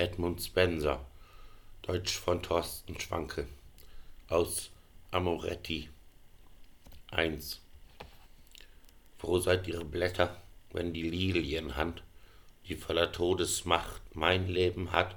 [0.00, 1.04] Edmund Spenser,
[1.82, 3.46] Deutsch von Thorsten Schwanke,
[4.28, 4.70] aus
[5.10, 5.90] Amoretti.
[7.10, 7.60] 1.
[9.18, 10.40] Froh seid ihre Blätter,
[10.72, 12.02] wenn die Lilienhand,
[12.66, 15.16] die voller Todesmacht mein Leben hat,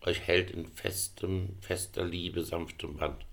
[0.00, 3.26] euch hält in festem, fester Liebe sanftem Band,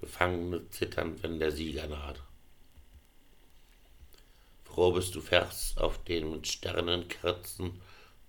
[0.00, 2.20] Gefangene zittern, wenn der Sieger naht.
[4.64, 7.80] Froh bist du Vers, auf den mit Sternenkerzen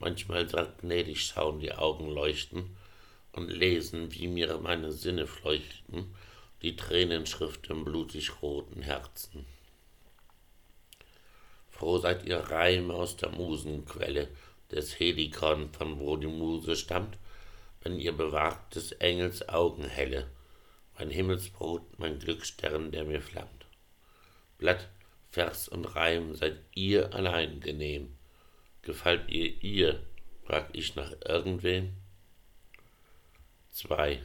[0.03, 0.45] manchmal
[0.81, 2.75] gnädig schauen die Augen leuchten
[3.31, 6.13] und lesen, wie mir meine Sinne fleuchten,
[6.61, 9.45] die Tränenschrift im blutig roten Herzen.
[11.69, 14.27] Froh seid ihr Reim aus der Musenquelle
[14.71, 17.17] des Helikon, von wo die Muse stammt,
[17.81, 20.29] wenn ihr bewahrt des Engels Augen helle,
[20.97, 23.65] mein Himmelsbrot, mein Glücksstern, der mir flammt.
[24.57, 24.89] Blatt,
[25.31, 28.15] Vers und Reim seid ihr allein genehm,
[28.83, 30.03] Gefällt ihr ihr?
[30.45, 31.93] frag ich nach irgendwem.
[33.71, 34.21] 2.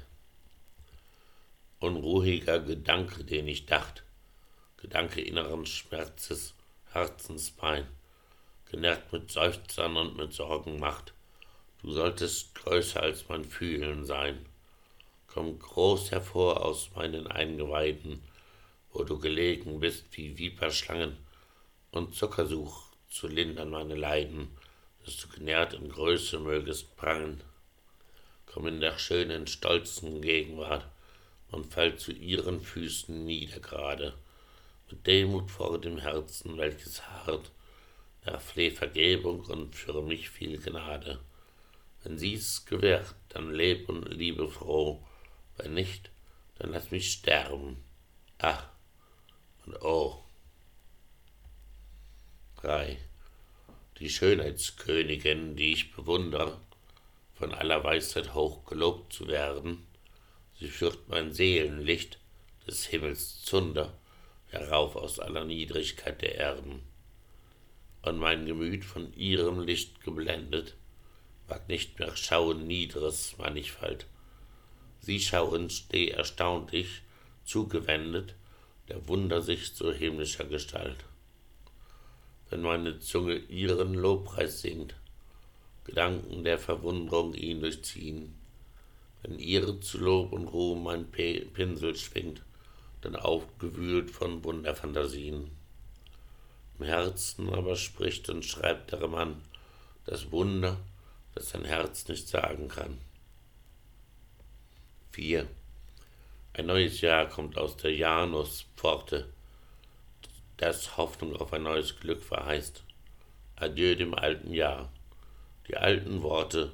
[1.78, 4.02] Unruhiger Gedanke, den ich dacht,
[4.76, 6.54] Gedanke inneren Schmerzes,
[6.90, 7.86] Herzenspein,
[8.64, 11.14] genährt mit Seufzern und mit Sorgen macht,
[11.80, 14.44] du solltest größer als mein Fühlen sein.
[15.28, 18.24] Komm groß hervor aus meinen Eingeweiden,
[18.92, 21.16] wo du gelegen bist wie Viperschlangen
[21.92, 24.48] und Zuckersuch zu lindern meine Leiden,
[25.08, 27.40] dass du genährt in Größe mögest prangen.
[28.44, 30.86] Komm in der schönen, stolzen Gegenwart
[31.50, 34.12] und fall zu ihren Füßen nieder gerade,
[34.90, 37.50] mit Demut vor dem Herzen, welches hart,
[38.22, 41.18] er fleh Vergebung und für mich viel Gnade.
[42.04, 45.02] Wenn sie's gewährt, dann leb und liebe froh,
[45.56, 46.10] wenn nicht,
[46.58, 47.82] dann lass mich sterben.
[48.36, 48.68] Ach
[49.64, 50.22] und oh.
[52.60, 53.07] 3.
[54.00, 56.60] Die Schönheitskönigin, die ich bewundere,
[57.34, 59.88] von aller Weisheit hoch gelobt zu werden,
[60.56, 62.20] sie führt mein Seelenlicht
[62.68, 63.98] des Himmels Zunder
[64.46, 66.82] herauf aus aller Niedrigkeit der Erden.
[68.02, 70.76] Und mein Gemüt von ihrem Licht geblendet,
[71.48, 74.06] mag nicht mehr schauen niederes Mannigfalt.
[75.00, 77.02] Sie schauen, steh erstaunlich,
[77.44, 78.36] zugewendet,
[78.88, 80.98] der Wundersicht so himmlischer Gestalt
[82.50, 84.94] wenn meine Zunge ihren Lobpreis singt,
[85.84, 88.34] Gedanken der Verwunderung ihn durchziehen,
[89.22, 92.42] wenn ihre zu Lob und Ruhm mein Pinsel schwingt,
[93.00, 95.50] dann aufgewühlt von Wunderfantasien.
[96.78, 99.40] Im Herzen aber spricht und schreibt der Mann
[100.04, 100.76] das Wunder,
[101.34, 102.98] das sein Herz nicht sagen kann.
[105.12, 105.48] 4.
[106.52, 109.26] Ein neues Jahr kommt aus der Januspforte,
[110.58, 112.82] das Hoffnung auf ein neues Glück verheißt.
[113.56, 114.92] Adieu dem alten Jahr.
[115.68, 116.72] Die alten Worte,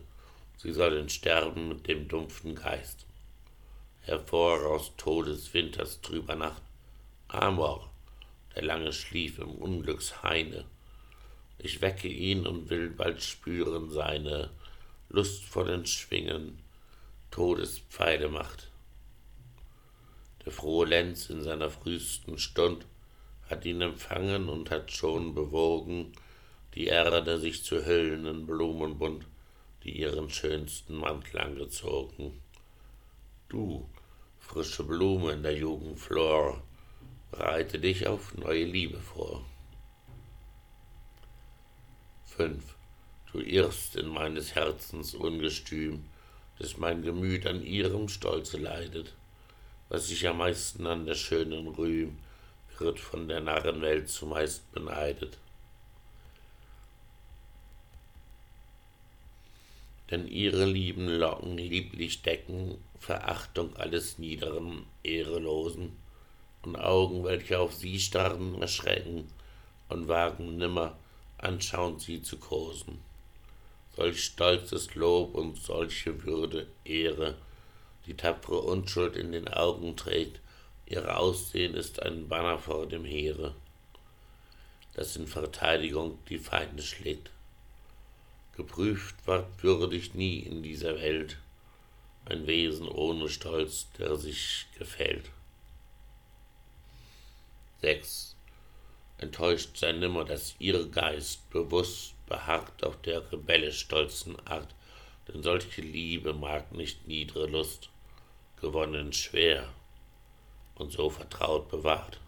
[0.56, 3.06] sie sollen sterben mit dem dumpfen Geist.
[4.02, 6.62] Hervor aus Todeswinters trüber Nacht.
[7.28, 7.90] Amor,
[8.54, 10.64] der lange schlief im Unglückshaine.
[11.58, 14.50] Ich wecke ihn und will bald spüren seine
[15.10, 16.58] lustvollen Schwingen,
[17.30, 18.68] Todespfeile macht.
[20.44, 22.86] Der frohe Lenz in seiner frühesten Stund
[23.50, 26.12] hat ihn empfangen und hat schon bewogen,
[26.74, 29.26] die Erde sich zu hüllen in Blumenbund,
[29.84, 32.40] die ihren schönsten Mantel angezogen.
[33.48, 33.88] Du,
[34.40, 36.62] frische Blume in der Jugendflor,
[37.30, 39.44] bereite dich auf neue Liebe vor.
[42.36, 42.62] 5.
[43.32, 46.04] Du irrst in meines Herzens Ungestüm,
[46.58, 49.14] dass mein Gemüt an ihrem Stolze leidet,
[49.88, 52.18] was sich am meisten an der schönen rühm,
[52.80, 55.38] wird von der Narrenwelt zumeist beneidet.
[60.10, 65.96] Denn ihre lieben Locken lieblich decken Verachtung alles Niederen, Ehrelosen,
[66.64, 69.28] und Augen, welche auf sie starren, erschrecken
[69.88, 70.96] und wagen nimmer,
[71.38, 73.00] anschauend sie zu kosen.
[73.96, 77.36] Solch stolzes Lob und solche Würde, Ehre,
[78.06, 80.40] die tapfere Unschuld in den Augen trägt,
[80.86, 83.54] Ihr Aussehen ist ein Banner vor dem Heere,
[84.92, 87.30] das in Verteidigung die Feinde schlägt.
[88.54, 91.38] Geprüft ward würdig nie in dieser Welt
[92.26, 95.30] ein Wesen ohne Stolz, der sich gefällt.
[97.80, 98.36] 6.
[99.18, 104.74] Enttäuscht sei nimmer, dass ihr Geist bewusst beharrt auf der rebellisch stolzen Art,
[105.28, 107.88] denn solche Liebe mag nicht niedre Lust,
[108.60, 109.72] gewonnen schwer
[110.76, 112.20] und so vertraut bewahrt.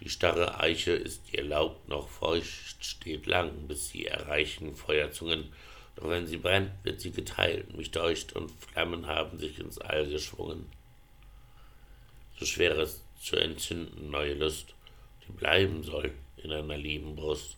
[0.00, 5.52] Die starre Eiche ist ihr Laub noch feucht, steht lang, bis sie erreichen Feuerzungen
[5.94, 10.08] Doch wenn sie brennt, wird sie geteilt, mich deucht, und Flammen haben sich ins All
[10.08, 10.66] geschwungen.
[12.38, 14.74] So schwer es zu entzünden, neue Lust,
[15.26, 17.56] die bleiben soll in einer lieben Brust.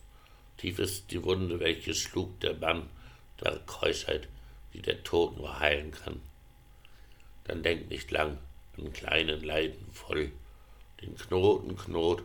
[0.57, 2.89] Tief ist die Wunde, welche schlug der Bann
[3.41, 4.27] der Keuschheit,
[4.73, 6.21] die der Tod nur heilen kann.
[7.45, 8.37] Dann denk nicht lang
[8.77, 10.31] an kleinen Leiden voll,
[11.01, 12.23] den Knoten knot,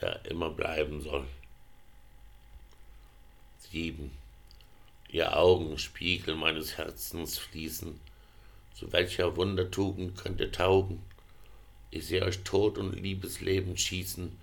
[0.00, 1.26] der immer bleiben soll.
[3.70, 4.10] 7.
[5.10, 7.98] Ihr Augen Spiegel meines Herzens fließen,
[8.74, 11.02] zu welcher Wundertugend könnte taugen?
[11.90, 14.36] Ich seh euch Tod und Liebesleben schießen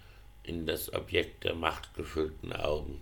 [0.43, 3.01] in das Objekt der machtgefüllten Augen.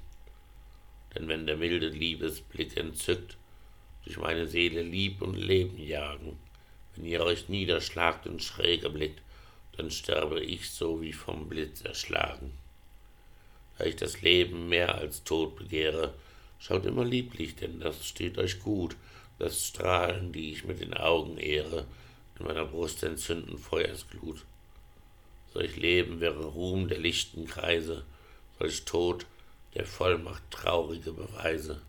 [1.13, 3.38] Denn wenn der milde Liebesblick entzückt,
[4.06, 6.38] durch meine Seele Lieb und Leben jagen,
[6.95, 9.21] wenn ihr euch niederschlagt und schräge blickt,
[9.77, 12.51] dann sterbe ich so wie vom Blitz erschlagen.
[13.77, 16.13] Da ich das Leben mehr als Tod begehre,
[16.59, 18.95] schaut immer lieblich, denn das steht euch gut,
[19.39, 21.88] das Strahlen, die ich mit den Augen ehre,
[22.38, 24.43] in meiner Brust entzünden Feuersglut.
[25.53, 28.05] Solch Leben wäre Ruhm der lichten Kreise,
[28.59, 29.25] solch Tod
[29.73, 31.81] der Vollmacht traurige Beweise.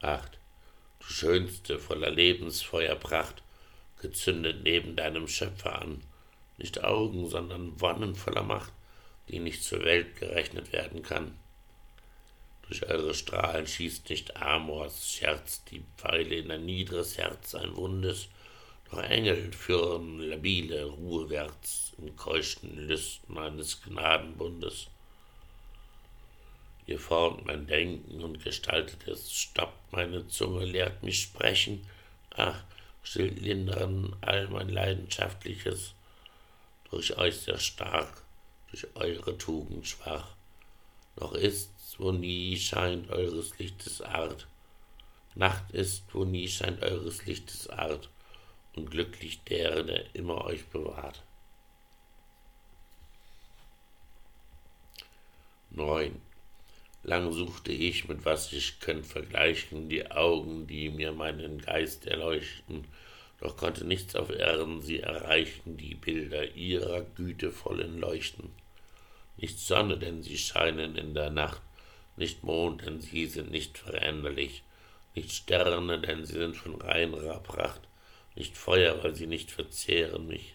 [0.00, 0.41] 8.
[1.02, 3.42] Schönste voller Lebensfeuerpracht,
[4.00, 6.02] gezündet neben deinem Schöpfer an,
[6.58, 8.72] nicht Augen, sondern Wonnen voller Macht,
[9.28, 11.36] die nicht zur Welt gerechnet werden kann.
[12.68, 18.28] Durch eure Strahlen schießt nicht Amors Scherz die Pfeile in ein niedres Herz, ein wundes,
[18.90, 24.88] doch Engel führen labile ruhewärts in keuschen Lüsten eines Gnadenbundes.
[26.86, 31.86] Ihr formt mein Denken und gestaltet es, stoppt meine Zunge, lehrt mich sprechen,
[32.34, 32.64] ach,
[33.02, 35.94] stillt lindern all mein leidenschaftliches,
[36.90, 38.22] durch euch sehr stark,
[38.70, 40.34] durch eure Tugend schwach.
[41.16, 44.46] Noch ist's, wo nie scheint eures Lichtes Art,
[45.34, 48.10] Nacht ist, wo nie scheint eures Lichtes Art,
[48.74, 51.22] und glücklich der, der immer euch bewahrt.
[55.70, 56.20] 9.
[57.04, 62.86] Lang suchte ich, mit was ich könnt vergleichen, die Augen, die mir meinen Geist erleuchten,
[63.40, 68.50] doch konnte nichts auf Erden sie erreichen, die Bilder ihrer gütevollen Leuchten.
[69.36, 71.60] Nicht Sonne, denn sie scheinen in der Nacht,
[72.16, 74.62] nicht Mond, denn sie sind nicht veränderlich,
[75.16, 77.80] nicht Sterne, denn sie sind von reinerer Pracht,
[78.36, 80.54] nicht Feuer, weil sie nicht verzehren mich,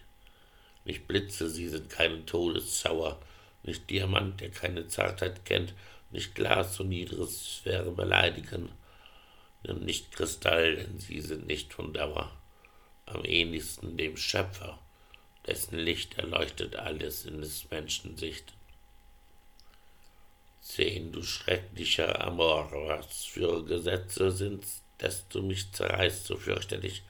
[0.86, 3.20] nicht Blitze, sie sind keine Todeszauer,
[3.64, 5.74] nicht Diamant, der keine Zartheit kennt,
[6.10, 8.70] nicht Glas, so niedriges wäre beleidigen,
[9.66, 12.30] und nicht Kristall, denn sie sind nicht von Dauer,
[13.06, 14.78] am ähnlichsten dem Schöpfer,
[15.46, 18.54] dessen Licht erleuchtet alles in des Menschen Sicht.
[20.60, 27.02] Zehn, du schrecklicher Amor, was für Gesetze sind's, dass du mich zerreißt so fürchterlich,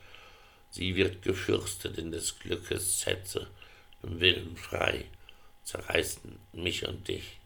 [0.71, 3.49] sie wird gefürstet in des Glückes Sätze,
[4.03, 5.07] im Willen frei,
[5.65, 7.38] zerreißen mich und dich.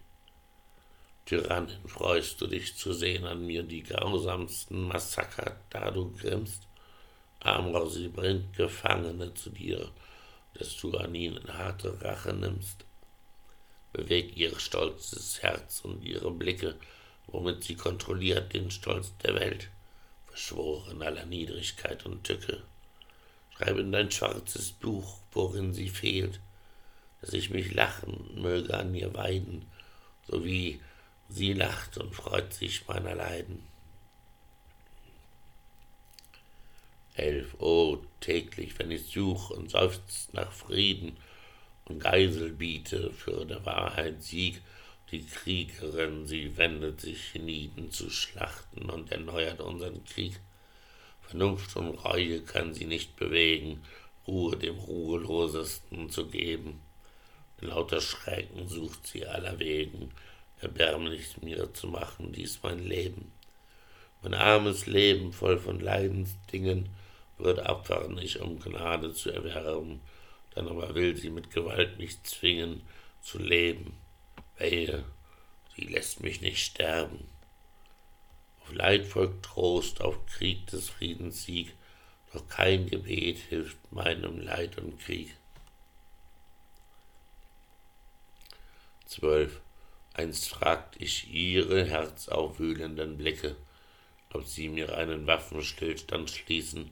[1.24, 6.66] Tyrannen, freust du dich zu sehen an mir die grausamsten Massaker, da du grimmst?
[7.40, 9.90] Amor, sie bringt Gefangene zu dir,
[10.54, 12.84] dass du an ihnen harte Rache nimmst.
[13.92, 16.76] Beweg ihr stolzes Herz und ihre Blicke,
[17.26, 19.68] womit sie kontrolliert den Stolz der Welt,
[20.26, 22.62] verschworen aller Niedrigkeit und Tücke.
[23.56, 26.40] Schreib in dein schwarzes Buch, worin sie fehlt,
[27.20, 29.66] dass ich mich lachen möge an ihr weiden,
[30.28, 30.80] so wie
[31.34, 33.62] Sie lacht und freut sich meiner Leiden.
[37.14, 41.16] Elf, oh, täglich, wenn ich such und seufzt nach Frieden
[41.86, 44.60] und Geisel biete für der Wahrheit Sieg,
[45.10, 50.38] die Kriegerin, sie wendet sich hienieden zu Schlachten und erneuert unseren Krieg.
[51.22, 53.82] Vernunft und Reue kann sie nicht bewegen,
[54.26, 56.82] Ruhe dem Ruhelosesten zu geben.
[57.62, 60.12] In lauter Schrecken sucht sie allerwegen,
[60.62, 63.32] erbärmlich mir zu machen, dies mein Leben.
[64.22, 66.88] Mein armes Leben voll von Leidensdingen
[67.38, 70.00] wird abfahren ich, um Gnade zu erwerben,
[70.54, 72.82] dann aber will sie mit Gewalt mich zwingen
[73.20, 73.96] zu leben.
[74.58, 75.04] Wehe,
[75.74, 77.28] sie lässt mich nicht sterben.
[78.60, 81.74] Auf Leid folgt Trost, auf Krieg des Friedens Sieg,
[82.32, 85.34] doch kein Gebet hilft meinem Leid und Krieg.
[89.06, 89.60] 12.
[90.14, 93.56] Einst fragt ich ihre herzaufwühlenden Blicke,
[94.32, 96.90] ob sie mir einen Waffenstillstand schließen,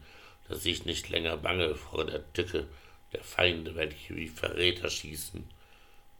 [0.48, 2.66] dass ich nicht länger bange vor der Tücke
[3.12, 5.48] der Feinde, welche wie Verräter schießen,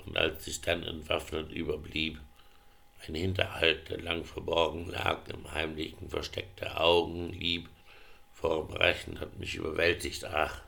[0.06, 2.18] und als ich dann entwaffnet überblieb,
[3.06, 7.68] ein Hinterhalt, der lang verborgen lag, im heimlichen Versteck der Augen, lieb,
[8.34, 10.60] vor Brechen hat mich überwältigt, ach,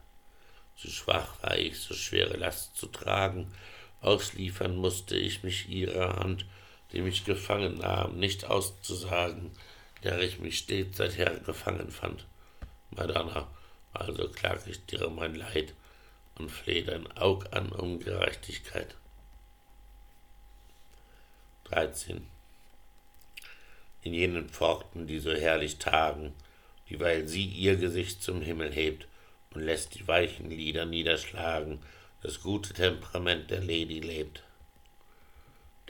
[0.76, 3.52] zu schwach war ich, so schwere Last zu tragen,
[4.02, 6.46] ausliefern musste ich mich ihrer Hand,
[6.92, 9.50] die mich gefangen nahm, nicht auszusagen,
[10.02, 12.26] der ich mich stets seither gefangen fand.
[12.90, 13.48] Madonna,
[13.92, 15.74] also klag ich dir mein Leid
[16.36, 18.94] und fleh dein Aug an um Gerechtigkeit.
[21.64, 22.26] 13.
[24.02, 26.34] In jenen Pforten, die so herrlich tagen,
[26.90, 29.06] dieweil sie ihr Gesicht zum Himmel hebt
[29.54, 31.80] und lässt die weichen Lieder niederschlagen,
[32.22, 34.44] das gute Temperament der Lady lebt.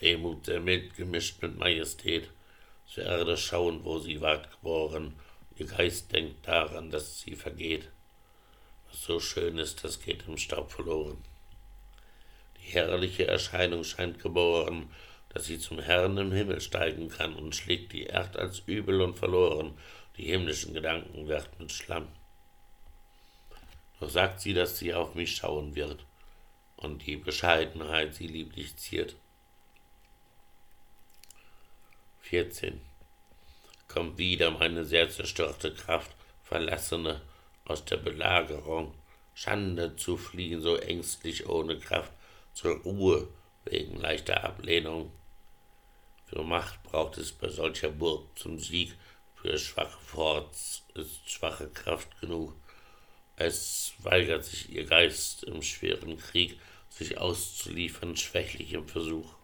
[0.01, 2.31] Demut sehr mild gemischt mit Majestät,
[2.87, 5.15] zur Erde schauen, wo sie ward geboren,
[5.57, 7.91] ihr Geist denkt daran, dass sie vergeht.
[8.89, 11.19] Was so schön ist, das geht im Staub verloren.
[12.59, 14.91] Die herrliche Erscheinung scheint geboren,
[15.29, 19.19] dass sie zum Herrn im Himmel steigen kann und schlägt die Erd als übel und
[19.19, 19.79] verloren,
[20.17, 22.09] die himmlischen Gedanken wird mit Schlamm.
[24.01, 26.07] Doch sagt sie, dass sie auf mich schauen wird
[26.83, 29.17] und die Bescheidenheit sie lieblich ziert.
[32.23, 32.81] 14.
[33.89, 36.11] Kommt wieder meine sehr zerstörte Kraft,
[36.45, 37.21] Verlassene
[37.65, 38.95] aus der Belagerung,
[39.35, 42.13] Schande zu fliehen, so ängstlich ohne Kraft,
[42.55, 43.29] zur Ruhe
[43.65, 45.13] wegen leichter Ablehnung.
[46.27, 48.97] Für Macht braucht es bei solcher Burg zum Sieg,
[49.35, 52.55] für schwache Forts ist schwache Kraft genug.
[53.37, 56.59] Es weigert sich ihr Geist im schweren Krieg,
[56.93, 59.35] sich auszuliefern, schwächlich im Versuch.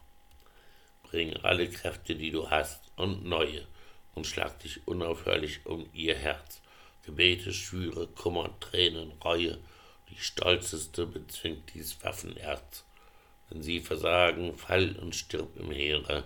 [1.02, 3.66] Bring alle Kräfte, die du hast, und neue,
[4.14, 6.60] und schlag dich unaufhörlich um ihr Herz.
[7.04, 9.58] Gebete, Schwüre, Kummer, Tränen, Reue,
[10.10, 12.84] die stolzeste bezwingt dies Waffenerz.
[13.48, 16.24] Wenn sie versagen, fall und stirb im Heere,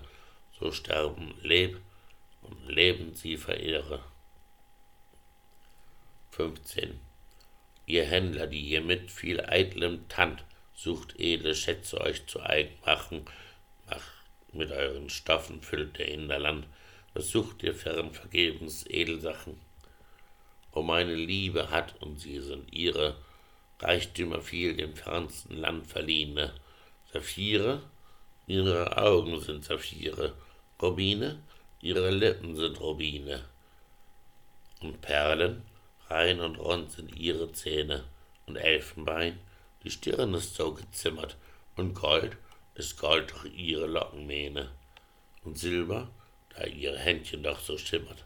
[0.58, 1.80] so sterben, leb
[2.42, 4.02] und leben sie verehre.
[6.32, 6.98] 15.
[7.86, 10.44] Ihr Händler, die ihr mit viel eitlem Tand
[10.82, 13.24] sucht edle Schätze euch zu eigen machen,
[13.88, 14.10] macht
[14.52, 16.66] mit euren Stoffen füllt der Hinterland,
[17.14, 19.60] was sucht ihr fern vergebens Edelsachen?
[20.72, 23.16] O meine Liebe hat, und sie sind ihre,
[23.78, 26.52] Reichtümer viel dem fernsten Land verliehene,
[27.12, 27.82] Saphire,
[28.46, 30.34] ihre Augen sind Saphire,
[30.80, 31.38] Rubine,
[31.80, 33.44] ihre Lippen sind Rubine.
[34.80, 35.62] Und Perlen,
[36.08, 38.04] rein und rund sind ihre Zähne,
[38.46, 39.38] und Elfenbein,
[39.84, 41.36] die Stirn ist so gezimmert,
[41.76, 42.36] und Gold
[42.74, 44.70] ist Gold durch ihre Lockenmähne,
[45.44, 46.10] und Silber,
[46.54, 48.24] da ihre Händchen doch so schimmert.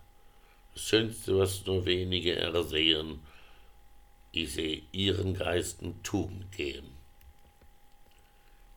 [0.74, 3.20] Das Schönste, was nur wenige ersehen,
[4.32, 6.96] ich seh ihren Geisten Tugend gehen.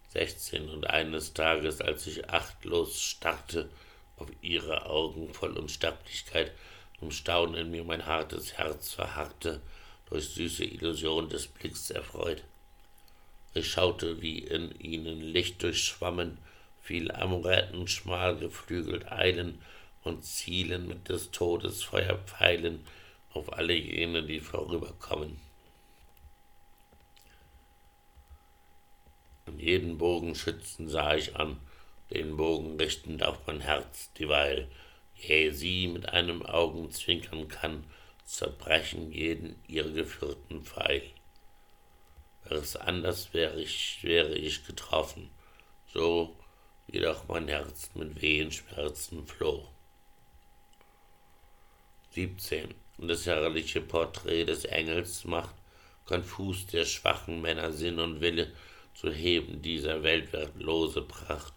[0.10, 3.70] 16 und eines Tages, als ich achtlos starrte
[4.18, 6.54] auf ihre Augen voll Unsterblichkeit,
[7.02, 9.62] im Staunen in mir mein hartes Herz verharrte,
[10.10, 12.44] durch süße Illusion des Blicks erfreut.
[13.54, 16.38] Ich schaute, wie in ihnen Licht durchschwammen,
[16.82, 19.60] viel Amoretten schmal geflügelt eilen
[20.04, 22.86] und zielen mit des Todes Feuerpfeilen
[23.34, 25.40] auf alle jene, die vorüberkommen.
[29.46, 31.60] Und jeden Bogenschützen sah ich an,
[32.12, 34.68] den Bogen richtend auf mein Herz, dieweil,
[35.16, 37.84] je sie mit einem Augenzwinkern kann,
[38.26, 41.02] zerbrechen jeden ihr geführten Pfeil.
[42.52, 45.30] Es anders, wäre ich, wäre ich getroffen,
[45.94, 46.36] so
[46.88, 49.68] jedoch mein Herz mit wehen Schmerzen floh.
[52.12, 52.74] 17.
[52.98, 55.54] Und das herrliche Porträt des Engels macht
[56.06, 58.52] konfus der schwachen Männer Sinn und Wille,
[58.96, 61.54] zu heben dieser weltwertlose Pracht,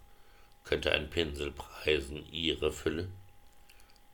[0.62, 3.08] könnte ein Pinsel preisen ihre Fülle,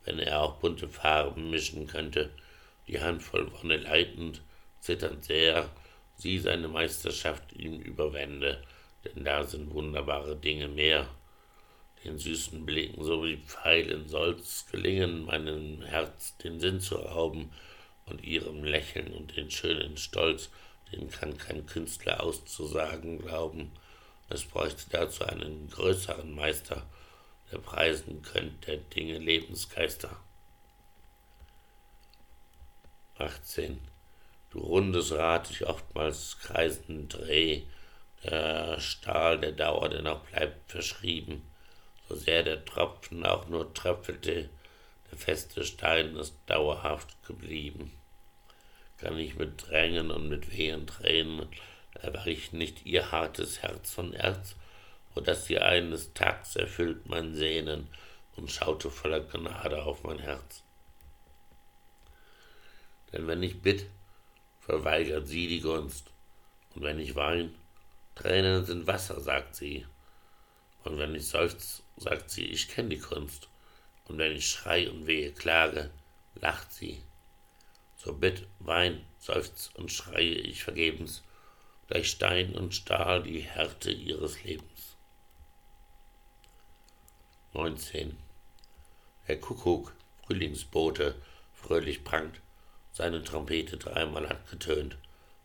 [0.05, 2.31] wenn er auch bunte Farben mischen könnte,
[2.87, 4.41] die Handvoll Wonne leitend,
[4.81, 5.69] zitternd sehr,
[6.19, 8.63] sie seine Meisterschaft ihm überwende,
[9.05, 11.09] denn da sind wunderbare Dinge mehr.
[12.05, 17.53] Den süßen Blicken so wie Pfeilen soll's gelingen, meinem Herz den Sinn zu rauben
[18.07, 20.51] und ihrem Lächeln und den schönen Stolz,
[20.93, 23.73] den kann kein Künstler auszusagen glauben.
[24.29, 26.87] Es bräuchte dazu einen größeren Meister,
[27.51, 30.21] der preisen könnte der Dinge Lebensgeister.
[33.19, 33.81] 18.
[34.59, 37.63] Rundes Rad, ich oftmals kreisenden Dreh,
[38.25, 41.43] der Stahl der Dauer dennoch bleibt verschrieben,
[42.09, 44.49] so sehr der Tropfen auch nur tröpfelte,
[45.11, 47.93] der feste Stein ist dauerhaft geblieben
[48.99, 51.49] kann ich mit Tränen und mit wehen Tränen
[51.95, 54.57] erweichen nicht ihr hartes Herz von Erz,
[55.15, 57.89] o dass sie eines Tags erfüllt mein Sehnen
[58.37, 60.63] und schaute voller Gnade auf mein Herz.
[63.13, 63.87] Denn wenn ich bitt,
[64.69, 66.13] verweigert sie die Gunst,
[66.75, 67.55] und wenn ich wein,
[68.15, 69.87] Tränen sind Wasser, sagt sie,
[70.85, 73.49] und wenn ich seufz, sagt sie, ich kenn die Kunst,
[74.05, 75.91] und wenn ich schrei und wehe klage,
[76.35, 77.03] lacht sie.
[77.97, 81.23] So bitt, wein, seufz und schreie ich vergebens,
[81.87, 84.99] gleich Stein und Stahl die Härte ihres Lebens.
[87.55, 88.19] 19.
[89.29, 89.95] Der Kuckuck,
[90.27, 91.15] Frühlingsbote,
[91.55, 92.43] fröhlich prangt,
[92.99, 94.97] seine Trompete dreimal hat getönt,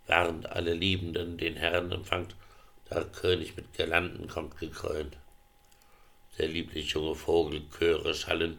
[0.08, 2.36] warnt alle Liebenden den Herrn empfangt,
[2.90, 5.16] der König mit Girlanden kommt gekrönt.
[6.40, 8.58] Der lieblich junge Vogel Chöre schallen,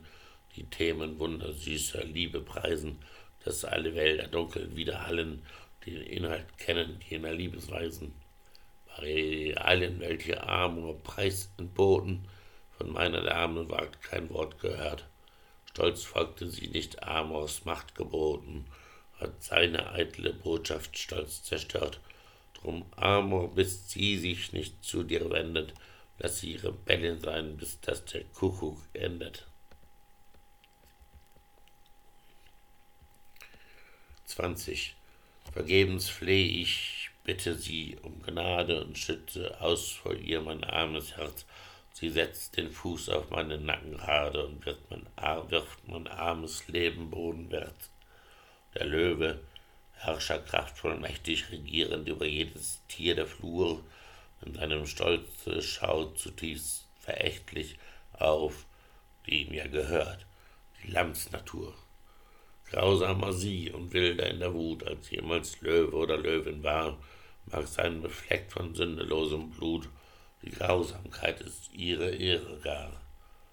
[0.54, 3.00] die Themen wundersüßer Liebe preisen,
[3.44, 5.44] dass alle Wälder dunkel widerhallen,
[5.84, 8.14] den Inhalt kennen jener Liebesweisen.
[8.86, 12.28] Bei allen, welche Amor Preis entboten,
[12.78, 15.04] von meiner Dame ward kein Wort gehört.
[15.68, 18.66] Stolz folgte sie nicht Amors Macht geboten,
[19.24, 22.00] hat seine eitle Botschaft stolz zerstört.
[22.54, 25.74] Drum, Amor, bis sie sich nicht zu dir wendet,
[26.18, 29.46] lass sie Rebellin sein, bis dass der Kuckuck endet.
[34.26, 34.94] 20.
[35.52, 41.46] Vergebens fleh ich, bitte sie um Gnade und schütze aus vor ihr mein armes Herz.
[41.92, 45.06] Sie setzt den Fuß auf meinen Nacken gerade und wird mein,
[45.50, 47.93] wirft mein armes Leben bodenwärts.
[48.74, 49.40] Der Löwe,
[49.94, 53.82] Herrscher kraftvoll mächtig regierend über jedes Tier der Flur,
[54.44, 57.78] in seinem Stolze schaut zutiefst verächtlich
[58.12, 58.66] auf,
[59.26, 60.26] die ihm ja gehört,
[60.82, 61.74] die Lamsnatur
[62.74, 66.98] grausamer sie und wilder in der Wut, als jemals Löwe oder Löwin war,
[67.46, 69.88] mag sein befleckt von sündelosem Blut,
[70.42, 73.00] die Grausamkeit ist ihre Ehre gar.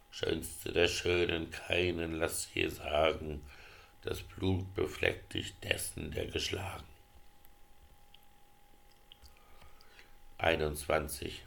[0.10, 3.42] Schönste der Schönen, keinen lass je sagen,
[4.02, 6.88] das Blut befleckt dich dessen, der geschlagen.
[10.40, 11.44] 21.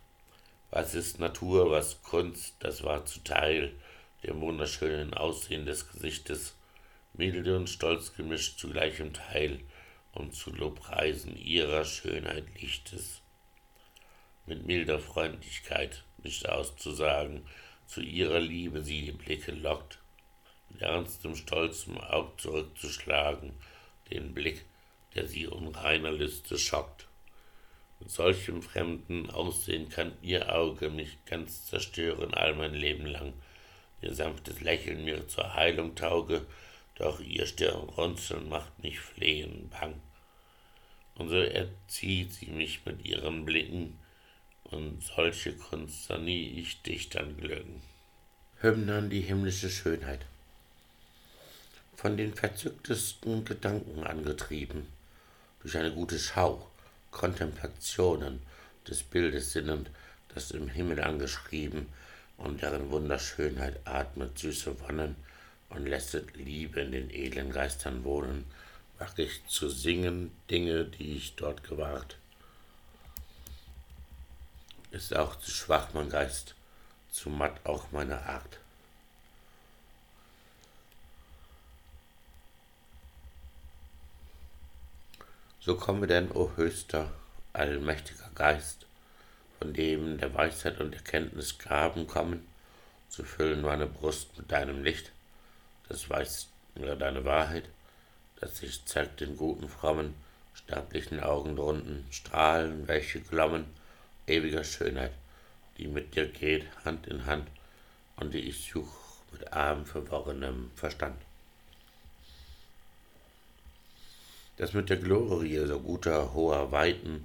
[0.70, 3.74] Was ist Natur, was Kunst, das war zuteil,
[4.22, 6.56] dem wunderschönen Aussehen des Gesichtes,
[7.12, 9.60] milde und stolz gemischt zu gleichem Teil,
[10.12, 13.20] um zu Lobpreisen ihrer Schönheit Lichtes.
[14.46, 17.46] Mit milder Freundlichkeit, nicht auszusagen,
[17.86, 19.98] zu ihrer Liebe sie die Blicke lockt,
[20.82, 23.52] ernstem, stolzem Aug zurückzuschlagen,
[24.10, 24.64] den Blick,
[25.14, 27.06] der sie unreiner Lüste schockt.
[28.00, 33.32] Mit solchem fremden Aussehen kann ihr Auge mich ganz zerstören all mein Leben lang,
[34.02, 36.44] ihr sanftes Lächeln mir zur Heilung tauge,
[36.96, 40.00] doch ihr Stirnrunzeln macht mich flehen bang.
[41.14, 43.98] Und so erzieht sie mich mit ihren Blicken,
[44.64, 47.82] und solche Kunst sah nie ich Dichtern glücken.
[48.60, 50.26] Hymne an die himmlische Schönheit.
[51.96, 54.86] Von den verzücktesten Gedanken angetrieben,
[55.60, 56.68] durch eine gute Schau,
[57.10, 58.42] Kontemplationen
[58.88, 59.90] des Bildes sinnend,
[60.34, 61.86] das im Himmel angeschrieben,
[62.36, 65.16] und deren Wunderschönheit atmet süße Wonnen,
[65.70, 68.44] und lässet Liebe in den edlen Geistern wohnen,
[68.98, 72.16] wach ich zu singen Dinge, die ich dort gewahrt.
[74.90, 76.54] Ist auch zu schwach mein Geist,
[77.10, 78.60] zu matt auch meine Art.
[85.64, 87.10] So komme denn, o höchster,
[87.54, 88.84] allmächtiger Geist,
[89.58, 92.46] von dem der Weisheit und Erkenntnis Graben kommen,
[93.08, 95.10] zu füllen meine Brust mit deinem Licht,
[95.88, 97.64] das weiß nur deine Wahrheit,
[98.40, 100.12] das sich zeigt in guten, frommen,
[100.52, 103.64] sterblichen Augen drunten, Strahlen, welche glommen,
[104.26, 105.12] ewiger Schönheit,
[105.78, 107.48] die mit dir geht, Hand in Hand,
[108.16, 108.92] und die ich such
[109.32, 111.23] mit arm verworrenem Verstand.
[114.56, 117.24] Das mit der Glorie so guter, hoher Weiten,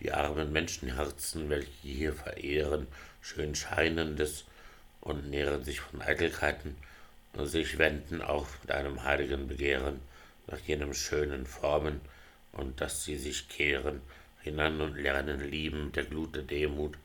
[0.00, 2.86] die armen Menschenherzen, welche hier verehren,
[3.22, 4.44] schön scheinendes
[5.00, 6.76] und nähren sich von Eitelkeiten,
[7.44, 10.00] sich wenden auch mit einem heiligen Begehren
[10.48, 12.00] nach jenem schönen Formen
[12.52, 14.02] und dass sie sich kehren
[14.42, 16.96] hinan und lernen lieben der Glut der Demut,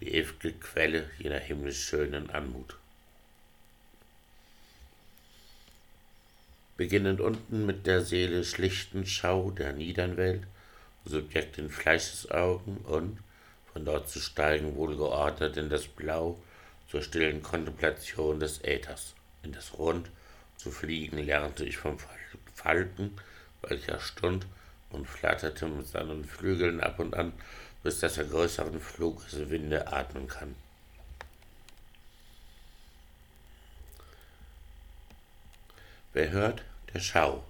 [0.00, 2.76] die ewige Quelle jener himmlisch schönen Anmut.
[6.76, 10.42] Beginnend unten mit der Seele schlichten Schau der niedern Welt,
[11.06, 13.18] Subjekt in Fleischesaugen und
[13.72, 16.38] von dort zu steigen wohlgeordnet in das Blau
[16.90, 20.10] zur stillen Kontemplation des Äthers in das Rund
[20.56, 21.96] zu fliegen lernte ich vom
[22.54, 23.12] Falken,
[23.62, 24.46] welcher stund
[24.90, 27.32] und flatterte mit seinen Flügeln ab und an,
[27.82, 30.54] bis dass er größeren Fluges Winde atmen kann.
[36.16, 36.62] Wer hört,
[36.94, 37.44] der schau.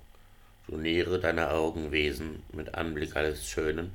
[0.67, 3.93] Du nähere deine Augenwesen mit Anblick alles Schönen.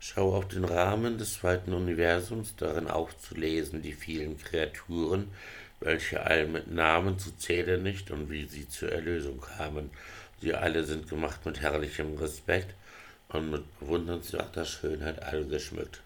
[0.00, 5.30] Schau auf den Rahmen des zweiten Universums, darin aufzulesen die vielen Kreaturen,
[5.78, 9.90] welche all mit Namen zu zählen nicht und wie sie zur Erlösung kamen.
[10.40, 12.74] Sie alle sind gemacht mit herrlichem Respekt
[13.28, 16.00] und mit bewundernswerter Schönheit all geschmückt.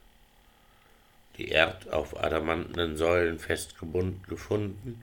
[1.39, 5.03] Die Erd auf adamantenen Säulen festgebunden gefunden,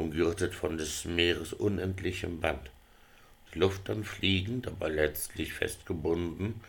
[0.00, 2.70] umgürtet von des Meeres unendlichem Band.
[3.52, 6.60] Die Luft dann fliegend, aber letztlich festgebunden,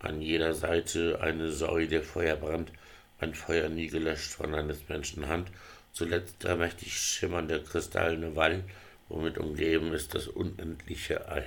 [0.00, 2.72] an jeder Seite eine Säule Feuerbrand,
[3.20, 5.48] ein Feuer nie gelöscht von eines Menschen Hand,
[5.92, 8.64] zuletzt der mächtig schimmernde kristallene Wall,
[9.08, 11.46] womit umgeben ist das unendliche All.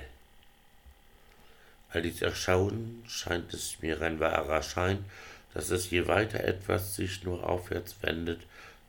[1.90, 5.04] All dies Erschauen scheint es mir ein wahrer Schein,
[5.52, 8.40] dass es je weiter etwas sich nur aufwärts wendet,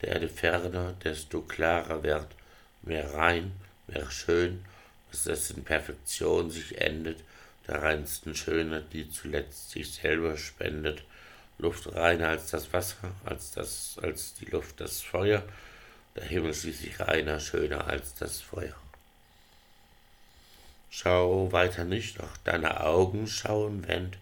[0.02, 2.28] der Erde ferner, desto klarer wird,
[2.88, 3.52] mehr rein,
[3.88, 4.66] mehr schön,
[5.12, 7.24] dass es in Perfektion sich endet,
[7.68, 11.04] der reinsten Schönheit, die zuletzt sich selber spendet,
[11.60, 15.44] Luft reiner als das Wasser, als, das, als die Luft das Feuer,
[16.16, 18.76] der Himmel schließlich reiner, schöner als das Feuer.
[20.90, 24.18] Schau weiter nicht, auch deine Augen schauen, wend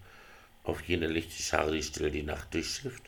[0.64, 3.02] auf jene lichte Schar, die still die Nacht durchschifft,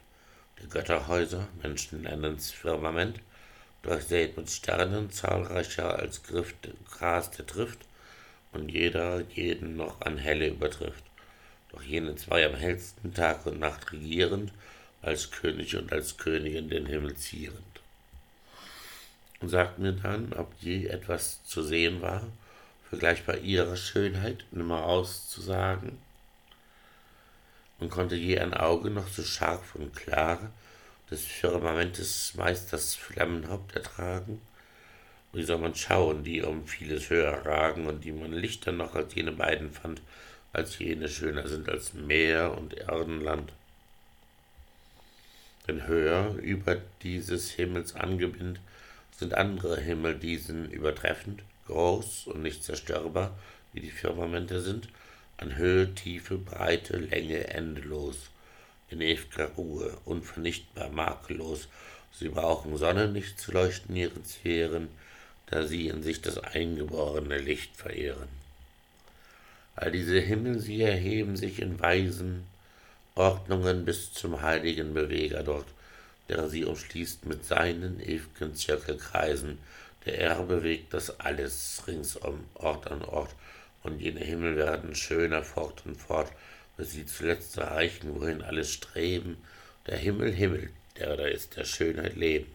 [0.60, 3.20] der Götterhäuser, Menschen nennen's Firmament,
[3.82, 6.54] durchsät mit Sternen, zahlreicher als Griff,
[6.90, 7.80] Gras der trifft,
[8.52, 11.04] und jeder jeden noch an Helle übertrifft.
[11.70, 14.52] Doch jene zwei am hellsten Tag und Nacht regierend,
[15.02, 17.62] als König und als Königin den Himmel zierend.
[19.40, 22.26] Und sagt mir dann, ob je etwas zu sehen war,
[22.88, 25.98] vergleichbar ihrer Schönheit nimmer auszusagen,
[27.78, 30.50] und konnte je ein Auge noch so scharf und klar
[31.10, 34.40] des Firmamentes Meisters Flammenhaupt ertragen?
[35.32, 39.14] Wie soll man schauen, die um vieles höher ragen und die man lichter noch als
[39.14, 40.02] jene beiden fand,
[40.52, 43.52] als jene schöner sind als Meer und Erdenland?
[45.66, 48.60] Denn höher über dieses Himmels Angebind
[49.16, 53.36] sind andere Himmel diesen übertreffend, groß und nicht zerstörbar,
[53.72, 54.88] wie die Firmamente sind,
[55.36, 58.30] an Höhe, Tiefe, Breite, Länge endelos
[58.90, 61.68] in ewiger Ruhe, unvernichtbar, makellos.
[62.12, 64.88] Sie brauchen Sonne nicht zu leuchten ihren Sphären,
[65.46, 68.28] da sie in sich das eingeborene Licht verehren.
[69.76, 72.44] All diese Himmel, sie erheben sich in weisen
[73.14, 75.66] Ordnungen bis zum heiligen Beweger dort,
[76.28, 79.58] der sie umschließt mit seinen ewigen Zirkelkreisen.
[80.04, 83.34] Der Er bewegt das alles ringsum, Ort an Ort,
[83.82, 86.30] und jene Himmel werden schöner fort und fort,
[86.78, 89.36] bis sie zuletzt erreichen, wohin alles streben,
[89.88, 92.46] der Himmel, Himmel, der da ist der Schönheit Leben.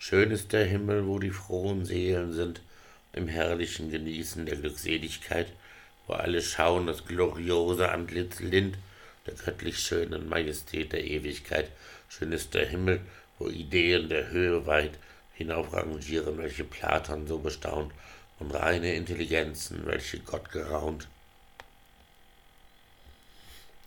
[0.00, 2.60] Schön ist der Himmel, wo die frohen Seelen sind,
[3.12, 5.46] im herrlichen Genießen der Glückseligkeit,
[6.08, 8.76] wo alle schauen das gloriose Antlitz lind,
[9.24, 11.70] der göttlich schönen Majestät der Ewigkeit.
[12.08, 13.00] Schön ist der Himmel,
[13.38, 14.98] wo Ideen der Höhe weit
[15.34, 17.92] hinaufrangieren, welche Platon so bestaunt,
[18.40, 21.06] und reine Intelligenzen, welche Gott geraunt.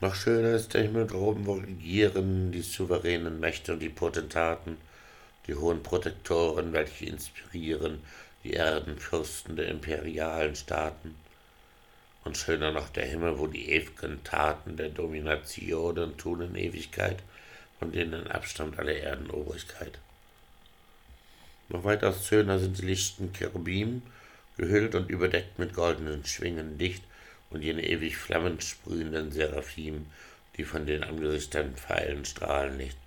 [0.06, 4.78] Noch schöner ist der Himmel droben, wo regieren die souveränen Mächte und die Potentaten,
[5.48, 8.04] die hohen Protektoren, welche inspirieren
[8.44, 11.16] die Erdenfürsten der imperialen Staaten.
[12.24, 17.18] Und schöner noch der Himmel, wo die ewigen Taten der Dominationen tun in Ewigkeit,
[17.80, 19.98] von denen abstammt alle Erdenobrigkeit.
[21.70, 24.04] Noch weitaus schöner sind die lichten Cherubim,
[24.56, 27.02] gehüllt und überdeckt mit goldenen Schwingen dicht,
[27.50, 30.08] und jene ewig flammensprühenden Seraphim,
[30.58, 32.98] die von den angesichtern Pfeilen strahlen nicht,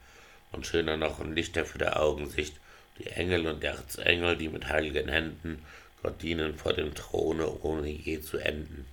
[0.53, 2.55] und schöner noch und lichter für der Augensicht,
[2.98, 5.64] die Engel und Erzengel, die mit heiligen Händen
[6.03, 8.87] Gott dienen vor dem Throne, ohne je zu enden.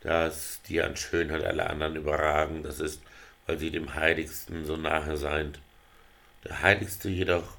[0.00, 3.02] Das, die an Schönheit alle anderen überragen, das ist,
[3.46, 5.58] weil sie dem Heiligsten so nahe seid.
[6.44, 7.56] Der Heiligste jedoch,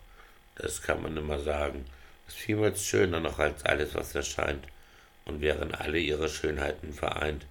[0.56, 1.86] das kann man immer sagen,
[2.28, 4.64] ist vielmals schöner noch als alles, was erscheint
[5.26, 7.46] und wären alle ihre Schönheiten vereint.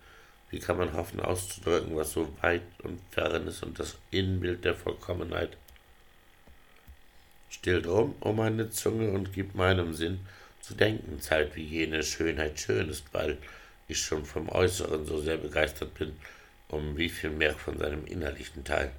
[0.51, 4.75] Wie kann man hoffen auszudrücken, was so weit und fern ist und das Innenbild der
[4.75, 5.57] Vollkommenheit?
[7.51, 10.21] Still drum, oh meine Zunge, und gib meinem Sinn
[10.61, 13.39] zu denken Zeit, wie jene Schönheit schön ist, weil
[13.89, 16.17] ich schon vom Äußeren so sehr begeistert bin,
[16.69, 18.93] um wie viel mehr von seinem innerlichen Teil,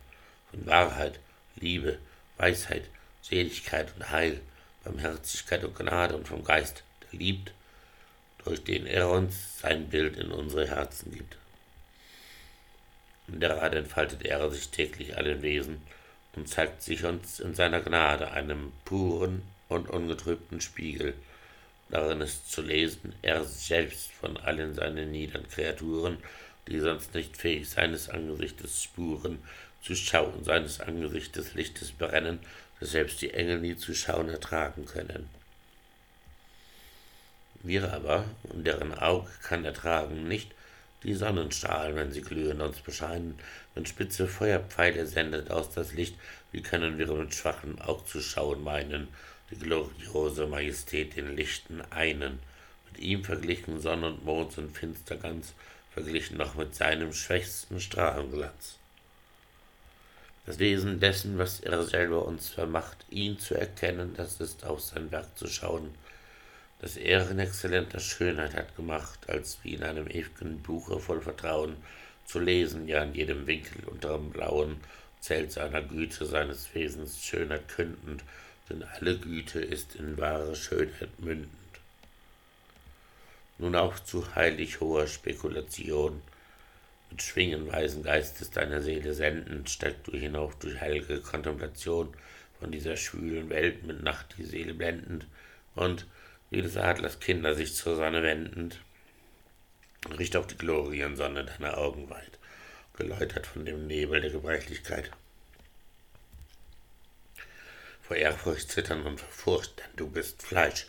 [0.51, 1.19] von Wahrheit,
[1.55, 1.97] Liebe,
[2.37, 2.83] Weisheit,
[3.21, 4.39] Seligkeit und Heil,
[4.83, 7.51] Barmherzigkeit und Gnade und vom Geist, der liebt,
[8.45, 11.37] durch den er uns sein Bild in unsere Herzen gibt.
[13.27, 15.81] Und gerade entfaltet er sich täglich allen Wesen
[16.35, 21.15] und zeigt sich uns in seiner Gnade einem puren und ungetrübten Spiegel,
[21.89, 26.17] Darin ist zu lesen, er selbst von allen seinen niedern Kreaturen,
[26.67, 29.39] die sonst nicht fähig seines Angesichtes spuren,
[29.83, 32.39] zu schauen seines Angesichtes Lichtes brennen,
[32.79, 35.29] das selbst die Engel nie zu schauen ertragen können.
[37.65, 40.51] Wir aber, deren Auge kann ertragen nicht,
[41.01, 43.39] die Sonnenstrahlen, wenn sie glühen, uns bescheinen,
[43.73, 46.15] wenn spitze Feuerpfeile sendet aus das Licht,
[46.51, 49.07] wie können wir mit schwachem Aug zu schauen meinen,
[49.49, 52.37] die gloriose Majestät den Lichten einen.
[52.91, 55.53] Mit ihm verglichen Sonn und Mond sind finster ganz,
[55.91, 58.77] verglichen noch mit seinem schwächsten Strahlenglanz.
[60.45, 65.11] Das Wesen dessen, was er selber uns vermacht, ihn zu erkennen, das ist auf sein
[65.11, 65.95] Werk zu schauen,
[66.79, 71.77] das in exzellenter Schönheit hat gemacht, als wie in einem ewigen Buche voll Vertrauen
[72.25, 74.77] zu lesen, ja in jedem Winkel unterm blauen
[75.21, 78.23] Zelt seiner Güte, seines Wesens Schönheit kündend,
[78.69, 81.49] denn alle Güte ist in wahre Schönheit mündend.
[83.57, 86.21] Nun auch zu heilig hoher Spekulation,
[87.09, 92.13] mit schwingenweisen Geistes deiner Seele sendend, steigst du hinauf durch heilige Kontemplation
[92.59, 95.25] von dieser schwülen Welt mit Nacht die Seele blendend
[95.75, 96.05] und
[96.49, 98.79] wie des Adlers Kinder sich zur Sonne wendend,
[100.17, 102.39] richt auch die Gloriensonne deiner Augen weit,
[102.95, 105.11] geläutert von dem Nebel der Gebrechlichkeit
[108.07, 110.87] vor Ehrfurcht zittern und vor Furcht, denn du bist Fleisch.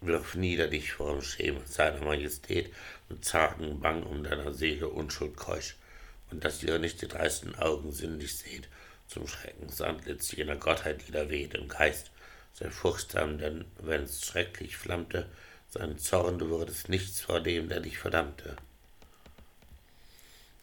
[0.00, 2.72] Wirf nieder dich vor dem Schemen seiner Majestät
[3.08, 5.76] und zagen bang um deiner Seele Unschuld keusch,
[6.30, 8.68] und dass ihr nicht die dreisten Augen sinnlich seht,
[9.06, 12.10] zum Schreckensantlitz jener Gottheit, die da weht im Geist.
[12.52, 15.26] Sei furchtsam, denn wenn's schrecklich flammte,
[15.68, 18.56] sein Zorn, du würdest nichts vor dem, der dich verdammte.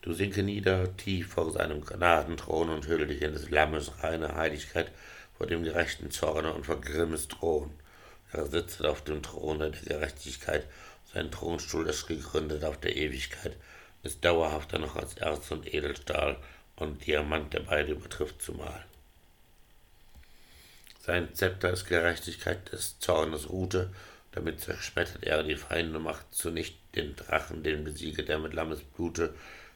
[0.02, 4.92] Du sinke nieder tief vor seinem Gnadenthron und hülle dich in des Lammes reine Heiligkeit,
[5.38, 7.72] vor dem gerechten Zorne und vor Grimmes Thron.
[8.32, 10.68] Er sitzt auf dem Throne der Gerechtigkeit,
[11.14, 13.56] sein Thronstuhl ist gegründet auf der Ewigkeit,
[14.04, 16.38] ist dauerhafter noch als Erz und Edelstahl
[16.76, 18.86] und Diamant, der beide übertrifft zumal.
[21.08, 23.90] Sein Zepter ist Gerechtigkeit des Zornes Rute,
[24.34, 29.34] damit zerschmettert er die Feinde, macht zunicht den Drachen, den besiegt er mit Lammes Blute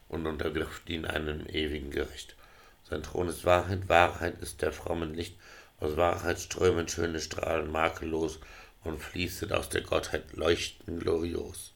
[0.09, 2.35] und unterwirft ihn einem ewigen Gericht.
[2.83, 5.37] Sein Thron ist Wahrheit, Wahrheit ist der frommen Licht,
[5.79, 8.41] aus Wahrheit strömen schöne Strahlen makellos
[8.83, 11.71] und fließet aus der Gottheit leuchten glorios.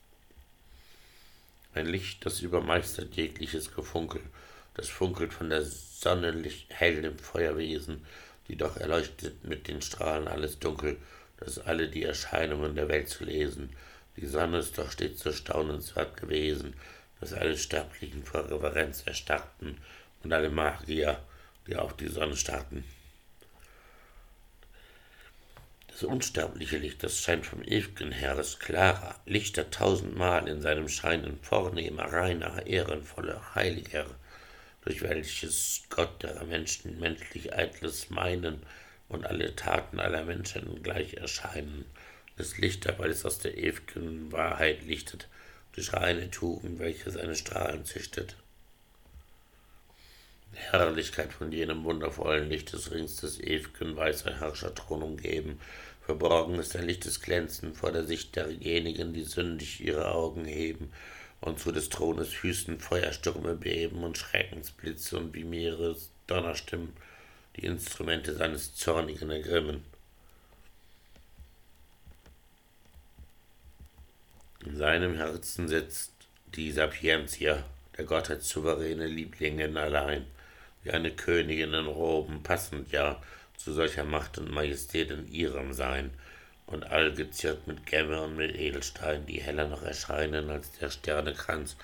[1.73, 4.19] Ein Licht, das übermeistert jegliches Gefunkel,
[4.73, 8.05] das funkelt von der Sonne hell im Feuerwesen,
[8.47, 10.97] die doch erleuchtet mit den Strahlen alles Dunkel,
[11.37, 13.69] das alle die Erscheinungen der Welt zu lesen.
[14.17, 16.75] Die Sonne ist doch stets so staunenswert gewesen,
[17.19, 19.77] dass alle Sterblichen vor Reverenz erstarrten
[20.23, 21.19] und alle Magier,
[21.67, 22.83] die auf die Sonne starrten.
[25.87, 31.39] Das unsterbliche Licht, das scheint vom ewigen her, ist klarer, lichter tausendmal in seinem Scheinen
[31.41, 34.05] vornehmer, reiner, ehrenvoller, heiliger,
[34.85, 38.61] durch welches Gott der Menschen menschlich Eitles meinen
[39.09, 41.85] und alle Taten aller Menschen gleich erscheinen,
[42.37, 45.27] ist lichter, weil es aus der ewigen Wahrheit lichtet,
[45.73, 48.35] durch reine Tugend, welche seine Strahlen züchtet.
[50.53, 55.59] Herrlichkeit von jenem wundervollen Licht des Rings des ewigen weißer Herrscherthron umgeben.
[56.01, 60.93] Verborgen ist ein lichtes Glänzen vor der Sicht derjenigen, die sündig ihre Augen heben
[61.41, 66.93] und zu des Thrones Füßen Feuerstürme beben und Schreckensblitze und wie Meeres Donnerstimmen
[67.55, 69.83] die Instrumente seines Zornigen ergrimmen.
[74.65, 76.11] In seinem Herzen sitzt
[76.55, 77.63] die Sapientia,
[77.97, 80.25] der Gottheit souveräne Lieblingin allein
[80.83, 83.21] wie eine Königin in Roben, passend ja
[83.57, 86.11] zu solcher Macht und Majestät in ihrem Sein,
[86.67, 91.75] und all geziert mit Gemme und mit Edelstein, die heller noch erscheinen als der Sternekranz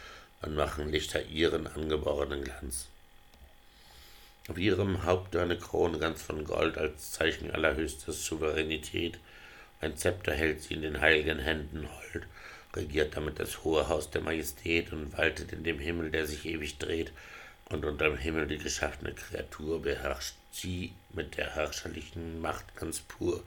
[0.42, 2.88] und machen Lichter ihren angeborenen Glanz.
[4.48, 9.20] Auf ihrem Haupte eine Krone ganz von Gold als Zeichen allerhöchster Souveränität,
[9.82, 12.26] ein Zepter hält sie in den heiligen Händen hold,
[12.76, 16.78] regiert damit das hohe Haus der Majestät und waltet in dem Himmel, der sich ewig
[16.78, 17.12] dreht,
[17.70, 23.44] und unterm Himmel die geschaffene Kreatur beherrscht sie mit der herrscherlichen Macht ganz pur.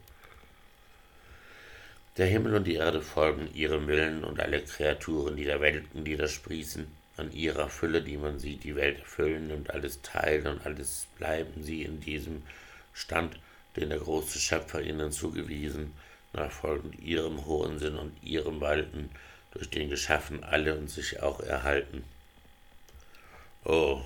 [2.16, 6.86] Der Himmel und die Erde folgen ihrem Willen und alle Kreaturen, die der Welten niedersprießen,
[7.16, 11.64] an ihrer Fülle, die man sieht, die Welt erfüllen und alles teilen und alles bleiben
[11.64, 12.42] sie in diesem
[12.92, 13.36] Stand,
[13.74, 15.92] den der große Schöpfer ihnen zugewiesen,
[16.32, 19.10] nachfolgend ihrem hohen Sinn und ihrem Walten,
[19.50, 22.04] durch den geschaffen alle und sich auch erhalten.
[23.64, 24.00] Oh,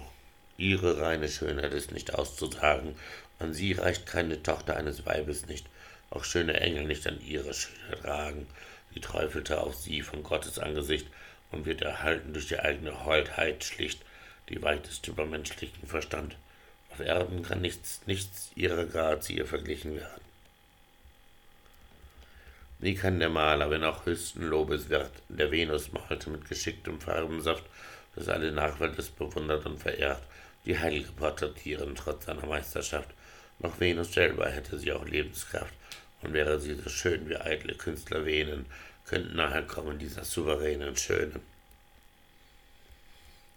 [0.56, 2.94] ihre reine Schönheit ist nicht auszusagen,
[3.38, 5.66] an sie reicht keine Tochter eines Weibes nicht,
[6.10, 8.46] auch schöne Engel nicht an ihre Schönheit ragen.
[8.94, 11.06] Sie träufelte auf sie von Gottes Angesicht
[11.50, 14.00] und wird erhalten durch die eigene Holdheit schlicht,
[14.48, 16.36] die weitest über menschlichen Verstand.
[16.90, 20.28] Auf Erden kann nichts, nichts ihrer Grazie verglichen werden.
[22.80, 27.64] Wie kann der Maler, wenn auch höchsten Lobes wert, der Venus malte mit geschicktem Farbensaft,
[28.14, 30.22] das alle Nachwelt es bewundert und verehrt,
[30.64, 33.10] die Heilige porträtieren trotz seiner Meisterschaft.
[33.60, 35.74] Noch Venus selber hätte sie auch Lebenskraft,
[36.22, 38.66] und wäre sie so schön wie eitle Künstler wähnen,
[39.06, 41.40] könnten nahe kommen dieser souveränen Schönen.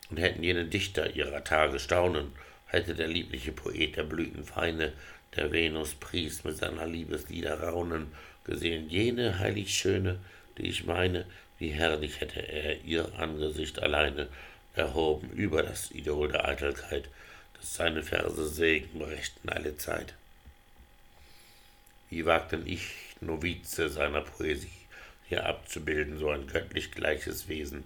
[0.10, 2.32] Und hätten jene Dichter ihrer Tage staunen,
[2.68, 4.94] hätte der liebliche Poet der Blütenfeine,
[5.36, 8.12] der Venus pries mit seiner Liebeslieder raunen,
[8.44, 10.20] gesehen jene heilig Schöne,
[10.58, 11.26] die ich meine,
[11.60, 14.28] wie herrlich hätte er ihr Angesicht alleine
[14.74, 17.10] erhoben über das Idol der Eitelkeit,
[17.62, 20.14] seine Verse Segen brächten alle Zeit.
[22.10, 22.90] Wie wagt denn ich,
[23.22, 24.70] Novize seiner Poesie,
[25.28, 27.84] hier abzubilden so ein göttlich gleiches Wesen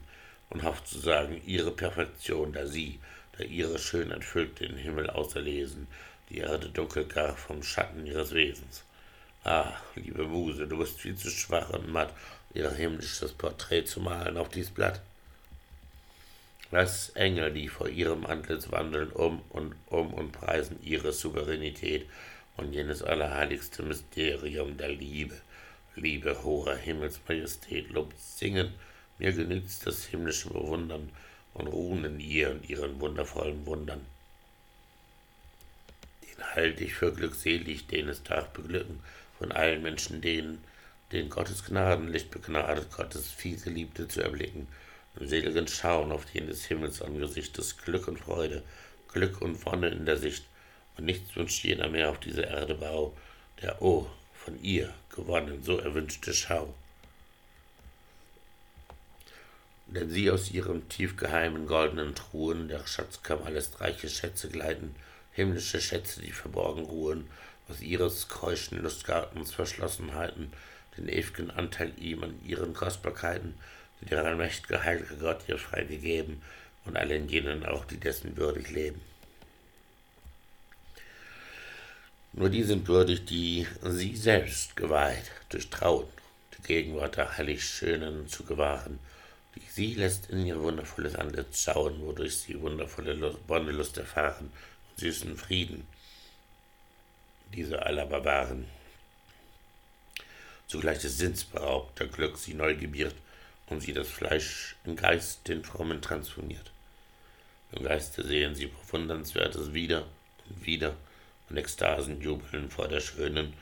[0.49, 2.99] und hofft zu sagen, ihre Perfektion, da sie,
[3.38, 5.88] da ihre Schönheit füllt den Himmel auserlesen,
[6.29, 8.83] die Erde dunkel gar vom Schatten ihres Wesens.
[9.43, 12.11] Ah, liebe Muse, du bist viel zu schwach und matt,
[12.53, 15.01] ihr himmlisches Porträt zu malen auf dies Blatt.
[16.77, 22.05] Lass Engel, die vor ihrem Antlitz wandeln, um und um und preisen ihre Souveränität
[22.57, 25.39] und jenes allerheiligste Mysterium der Liebe,
[25.95, 28.73] Liebe hoher Himmelsmajestät, lobt singen,
[29.19, 31.13] mir genügt's das himmlische Bewundern
[31.53, 34.05] und ruhen in ihr und ihren wundervollen Wundern.
[36.23, 38.99] Den halte ich für glückselig, den es darf beglücken,
[39.39, 40.61] von allen Menschen denen,
[41.13, 44.67] den Gottes Gnadenlicht begnadet, Gottes fiese Liebte zu erblicken,
[45.19, 48.63] im seligen Schauen auf jenes Himmelsangesichtes Glück und Freude,
[49.12, 50.45] Glück und Wonne in der Sicht,
[50.97, 53.15] und nichts wünscht jener mehr auf dieser Erde Bau,
[53.62, 56.73] der, oh, von ihr gewonnen, so erwünschte Schau.
[59.88, 64.95] Denn sie aus ihrem tiefgeheimen goldenen Truhen der Schatzkammer lässt reiche Schätze gleiten,
[65.32, 67.28] himmlische Schätze, die verborgen ruhen,
[67.69, 70.51] aus ihres keuschen Lustgartens Verschlossenheiten,
[70.97, 73.56] den ew'gen Anteil ihm an ihren Kostbarkeiten,
[74.01, 76.41] die der allmächtige heilige Gott ihr freigegeben,
[76.86, 79.01] und allen jenen auch, die dessen würdig leben.
[82.34, 86.08] Nur die sind würdig, die sie selbst geweiht, durch Trauen,
[86.58, 88.99] die Gegenwart der heilig Schönen zu gewahren,
[89.55, 94.51] die sie lässt in ihr wundervolles Antlitz schauen, wodurch sie wundervolle Wondelust erfahren
[94.91, 95.88] und süßen Frieden,
[97.53, 98.65] diese aller Barbaren.
[100.67, 103.15] Zugleich des Sinns beraubt, der Glück sie neu gebiert
[103.67, 106.71] und sie das Fleisch in Geist den Frommen transformiert.
[107.71, 110.06] Im Geiste sehen sie bewundernswertes wieder
[110.49, 110.95] und wieder
[111.49, 113.54] und Ekstasen jubeln vor der Schönen,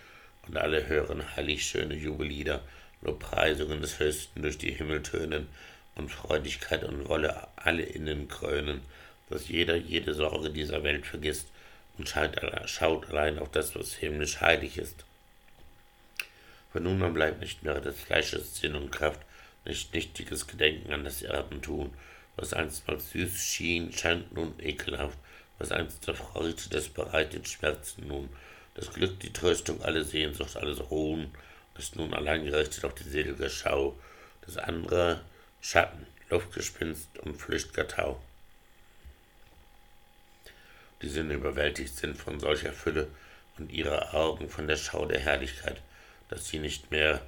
[0.46, 2.62] und alle hören heilig schöne Jubellieder,
[3.02, 5.48] Lobpreisungen des Höchsten durch die Himmel tönen,
[5.96, 8.82] und Freudigkeit und Wolle alle innen krönen,
[9.30, 11.48] dass jeder jede Sorge dieser Welt vergisst
[11.98, 15.06] und schaut allein auf das, was himmlisch heilig ist.
[16.72, 19.20] Von nun an bleibt nicht mehr des Fleisches Sinn und Kraft,
[19.66, 21.94] nicht nichtiges Gedenken an das Erdentun,
[22.36, 25.18] was einstmals süß schien, scheint nun ekelhaft,
[25.60, 28.30] was einst der Freude, das bereitet Schmerzen nun,
[28.76, 31.32] das Glück, die Tröstung, alle Sehnsucht, alles Ruhen,
[31.78, 33.98] ist nun allein gerichtet auf die selige Schau,
[34.46, 35.22] das andere
[35.62, 38.22] Schatten, Luftgespinst und flücht'ger Tau.
[41.02, 43.08] Die Sinne überwältigt sind von solcher Fülle
[43.58, 45.82] und ihre Augen von der Schau der Herrlichkeit,
[46.30, 47.22] dass sie nicht mehr,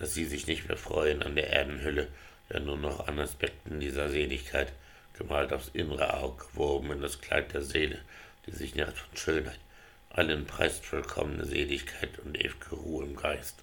[0.00, 2.08] dass sie sich nicht mehr freuen an der Erdenhülle,
[2.48, 4.72] ja nur noch an Aspekten dieser Seligkeit,
[5.16, 7.98] gemalt aufs innere Auge, gewoben in das Kleid der Seele,
[8.46, 9.60] die sich nährt von Schönheit,
[10.08, 13.62] allen preist vollkommene Seligkeit und ewige Ruhe im Geist.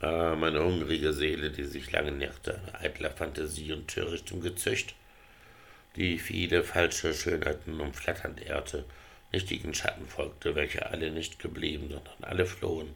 [0.00, 4.94] Ah, meine hungrige Seele, die sich lange nährte an eitler Fantasie und törichtem Gezücht,
[5.96, 8.84] die viele falsche Schönheiten umflatternd ehrte,
[9.32, 12.94] nichtigen Schatten folgte, welche alle nicht geblieben, sondern alle flohen.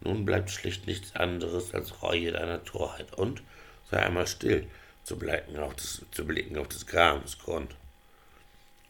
[0.00, 3.42] Nun bleibt schlicht nichts anderes als Reue deiner Torheit und
[3.90, 4.66] sei einmal still,
[5.04, 7.74] zu blicken auf das, zu blicken auf des Grams Grund.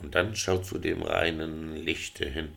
[0.01, 2.51] Und dann schau zu dem reinen Lichte hin,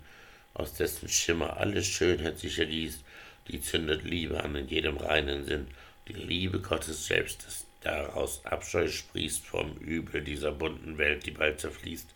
[0.54, 3.04] aus dessen Schimmer alle Schönheit sich ergießt,
[3.48, 5.68] die zündet Liebe an in jedem reinen Sinn,
[6.08, 11.60] die Liebe Gottes selbst, das daraus Abscheu sprießt vom Übel dieser bunten Welt, die bald
[11.60, 12.08] zerfließt.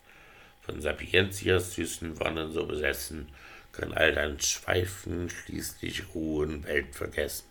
[0.62, 3.28] Von Sapientias süßen Wonnen so besessen,
[3.76, 7.44] kann all dein Schweifen schließlich ruhen, Welt vergessen.